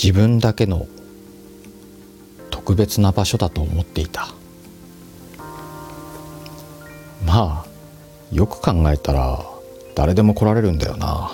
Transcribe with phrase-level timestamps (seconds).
[0.00, 0.86] 自分だけの
[2.50, 4.28] 特別な場所だと思っていた。
[7.26, 7.68] まあ
[8.32, 9.44] よく考えたら
[9.96, 11.32] 誰でも来られるんだよな。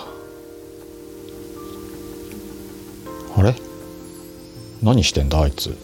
[3.37, 3.55] あれ？
[4.81, 5.77] 何してんだあいつ？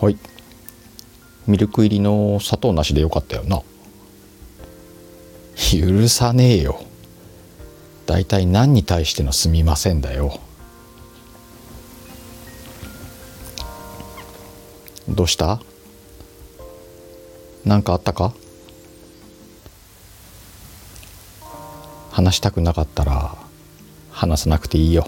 [0.00, 0.18] はい。
[1.46, 3.62] ミルク入りの砂糖なしでよかったよな。
[5.70, 6.82] 許さねえよ。
[8.08, 10.40] 大体何に対してのすみませんだよ。
[15.10, 15.60] どうした？
[17.66, 18.32] 何かあったか？
[22.10, 23.36] 話したくなかったら
[24.10, 25.06] 話さなくていいよ。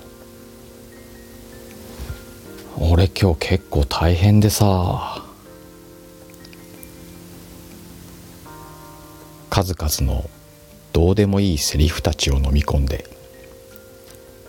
[2.78, 5.24] 俺今日結構大変でさ。
[9.48, 10.28] 数々の
[10.92, 13.04] どうでもいいセリフたちを飲み込んで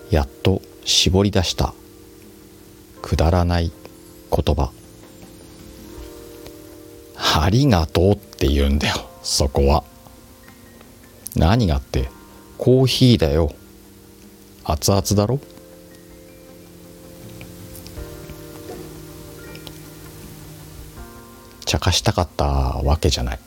[0.09, 1.73] やっと絞り出した
[3.01, 3.71] くだらない
[4.31, 4.71] 言葉。
[7.33, 9.83] ありがとうって言うんだよそこは。
[11.35, 12.09] 何がって
[12.57, 13.51] コーヒーだよ。
[14.63, 15.39] 熱々だろ。
[21.65, 23.39] 茶化したかったわけじゃない。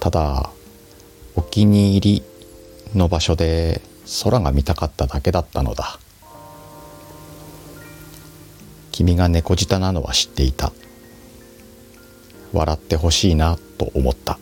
[0.00, 0.50] ただ
[1.36, 2.22] お気に入り
[2.94, 3.80] の場所で
[4.22, 5.98] 空が見たかっただけだったのだ。
[8.92, 10.72] 君が猫舌なのは知っていた。
[12.52, 14.38] 笑ってほしいなと思った。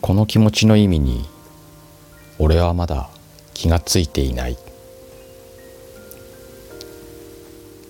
[0.00, 1.24] この気持ちの意味に
[2.40, 3.10] 俺はまだ
[3.54, 4.56] 気がついていない。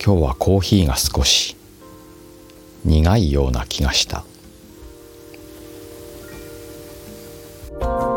[0.03, 1.55] 今日はコーヒーが少し
[2.85, 4.23] 苦いような気がした。
[7.79, 8.10] Bye.